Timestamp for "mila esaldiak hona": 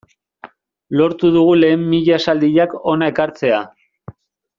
1.91-3.11